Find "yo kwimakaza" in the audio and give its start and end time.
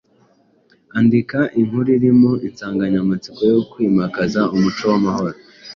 3.53-4.41